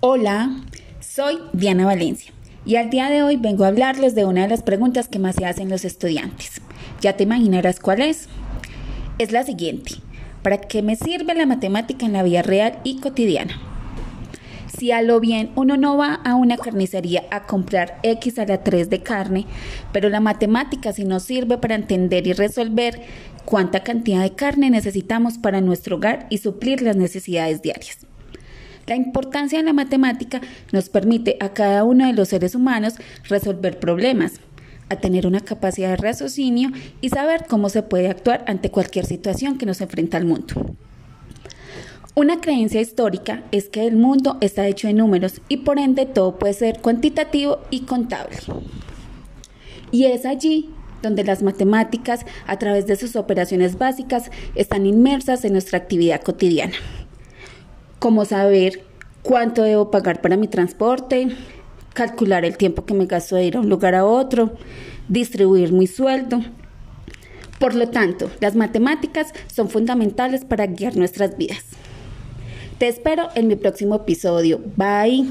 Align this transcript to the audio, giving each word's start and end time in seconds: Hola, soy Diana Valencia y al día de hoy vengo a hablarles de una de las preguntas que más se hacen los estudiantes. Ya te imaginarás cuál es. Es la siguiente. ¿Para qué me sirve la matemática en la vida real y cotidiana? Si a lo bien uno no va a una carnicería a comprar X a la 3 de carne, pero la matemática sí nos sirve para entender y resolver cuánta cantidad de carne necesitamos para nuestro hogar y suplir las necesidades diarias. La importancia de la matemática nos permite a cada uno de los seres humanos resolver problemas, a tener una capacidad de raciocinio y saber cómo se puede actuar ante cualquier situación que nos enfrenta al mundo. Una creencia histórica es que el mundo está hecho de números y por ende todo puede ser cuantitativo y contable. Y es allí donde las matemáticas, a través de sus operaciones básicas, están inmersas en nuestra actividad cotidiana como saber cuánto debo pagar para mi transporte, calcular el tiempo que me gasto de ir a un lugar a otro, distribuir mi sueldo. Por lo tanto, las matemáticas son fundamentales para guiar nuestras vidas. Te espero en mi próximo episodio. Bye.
Hola, 0.00 0.60
soy 1.00 1.38
Diana 1.52 1.84
Valencia 1.84 2.32
y 2.64 2.76
al 2.76 2.88
día 2.88 3.10
de 3.10 3.24
hoy 3.24 3.36
vengo 3.36 3.64
a 3.64 3.66
hablarles 3.66 4.14
de 4.14 4.24
una 4.24 4.42
de 4.42 4.48
las 4.48 4.62
preguntas 4.62 5.08
que 5.08 5.18
más 5.18 5.34
se 5.34 5.44
hacen 5.44 5.68
los 5.68 5.84
estudiantes. 5.84 6.62
Ya 7.00 7.16
te 7.16 7.24
imaginarás 7.24 7.80
cuál 7.80 8.02
es. 8.02 8.28
Es 9.18 9.32
la 9.32 9.42
siguiente. 9.42 9.94
¿Para 10.44 10.58
qué 10.58 10.82
me 10.82 10.94
sirve 10.94 11.34
la 11.34 11.46
matemática 11.46 12.06
en 12.06 12.12
la 12.12 12.22
vida 12.22 12.42
real 12.42 12.78
y 12.84 13.00
cotidiana? 13.00 13.60
Si 14.68 14.92
a 14.92 15.02
lo 15.02 15.18
bien 15.18 15.50
uno 15.56 15.76
no 15.76 15.96
va 15.96 16.14
a 16.14 16.36
una 16.36 16.58
carnicería 16.58 17.24
a 17.32 17.46
comprar 17.46 17.98
X 18.04 18.38
a 18.38 18.46
la 18.46 18.62
3 18.62 18.90
de 18.90 19.02
carne, 19.02 19.46
pero 19.90 20.10
la 20.10 20.20
matemática 20.20 20.92
sí 20.92 21.04
nos 21.04 21.24
sirve 21.24 21.58
para 21.58 21.74
entender 21.74 22.24
y 22.28 22.34
resolver 22.34 23.02
cuánta 23.44 23.82
cantidad 23.82 24.22
de 24.22 24.36
carne 24.36 24.70
necesitamos 24.70 25.38
para 25.38 25.60
nuestro 25.60 25.96
hogar 25.96 26.28
y 26.30 26.38
suplir 26.38 26.82
las 26.82 26.94
necesidades 26.94 27.62
diarias. 27.62 28.07
La 28.88 28.96
importancia 28.96 29.58
de 29.58 29.66
la 29.66 29.74
matemática 29.74 30.40
nos 30.72 30.88
permite 30.88 31.36
a 31.40 31.50
cada 31.50 31.84
uno 31.84 32.06
de 32.06 32.14
los 32.14 32.28
seres 32.28 32.54
humanos 32.54 32.94
resolver 33.24 33.78
problemas, 33.78 34.40
a 34.88 34.96
tener 34.96 35.26
una 35.26 35.40
capacidad 35.40 35.90
de 35.90 35.98
raciocinio 35.98 36.70
y 37.02 37.10
saber 37.10 37.44
cómo 37.46 37.68
se 37.68 37.82
puede 37.82 38.08
actuar 38.08 38.44
ante 38.46 38.70
cualquier 38.70 39.04
situación 39.04 39.58
que 39.58 39.66
nos 39.66 39.82
enfrenta 39.82 40.16
al 40.16 40.24
mundo. 40.24 40.54
Una 42.14 42.40
creencia 42.40 42.80
histórica 42.80 43.42
es 43.52 43.68
que 43.68 43.86
el 43.86 43.96
mundo 43.96 44.38
está 44.40 44.66
hecho 44.66 44.88
de 44.88 44.94
números 44.94 45.42
y 45.50 45.58
por 45.58 45.78
ende 45.78 46.06
todo 46.06 46.38
puede 46.38 46.54
ser 46.54 46.80
cuantitativo 46.80 47.60
y 47.68 47.80
contable. 47.80 48.38
Y 49.92 50.06
es 50.06 50.24
allí 50.24 50.70
donde 51.02 51.24
las 51.24 51.42
matemáticas, 51.42 52.24
a 52.46 52.58
través 52.58 52.86
de 52.86 52.96
sus 52.96 53.16
operaciones 53.16 53.76
básicas, 53.76 54.30
están 54.54 54.86
inmersas 54.86 55.44
en 55.44 55.52
nuestra 55.52 55.76
actividad 55.76 56.22
cotidiana 56.22 56.72
como 57.98 58.24
saber 58.24 58.84
cuánto 59.22 59.62
debo 59.62 59.90
pagar 59.90 60.20
para 60.20 60.36
mi 60.36 60.48
transporte, 60.48 61.28
calcular 61.94 62.44
el 62.44 62.56
tiempo 62.56 62.84
que 62.84 62.94
me 62.94 63.06
gasto 63.06 63.36
de 63.36 63.44
ir 63.44 63.56
a 63.56 63.60
un 63.60 63.68
lugar 63.68 63.94
a 63.94 64.04
otro, 64.04 64.52
distribuir 65.08 65.72
mi 65.72 65.86
sueldo. 65.86 66.40
Por 67.58 67.74
lo 67.74 67.88
tanto, 67.88 68.30
las 68.40 68.54
matemáticas 68.54 69.32
son 69.52 69.68
fundamentales 69.68 70.44
para 70.44 70.66
guiar 70.66 70.96
nuestras 70.96 71.36
vidas. 71.36 71.64
Te 72.78 72.86
espero 72.86 73.28
en 73.34 73.48
mi 73.48 73.56
próximo 73.56 73.96
episodio. 73.96 74.60
Bye. 74.76 75.26